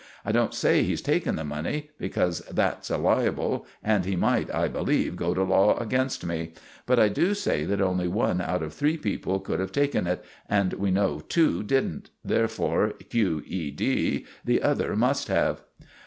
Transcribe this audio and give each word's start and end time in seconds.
I 0.25 0.31
don't 0.31 0.55
say 0.55 0.81
he's 0.81 1.03
taken 1.03 1.35
the 1.35 1.43
money, 1.43 1.91
because 1.99 2.39
that's 2.51 2.89
a 2.89 2.97
libel, 2.97 3.67
and 3.83 4.03
he 4.03 4.15
might, 4.15 4.51
I 4.51 4.67
believe, 4.67 5.15
go 5.15 5.35
to 5.35 5.43
law 5.43 5.77
against 5.77 6.25
me; 6.25 6.53
but 6.87 6.97
I 6.97 7.07
do 7.07 7.35
say 7.35 7.65
that 7.65 7.79
only 7.79 8.07
one 8.07 8.41
out 8.41 8.63
of 8.63 8.73
three 8.73 8.97
people 8.97 9.39
could 9.39 9.59
have 9.59 9.71
taken 9.71 10.07
it, 10.07 10.25
and 10.49 10.73
we 10.73 10.89
know 10.89 11.19
two 11.19 11.61
didn't, 11.61 12.09
therefore 12.25 12.93
Q.E.D. 13.11 14.25
the 14.43 14.63
other 14.63 14.95
must 14.95 15.27
have." 15.27 15.61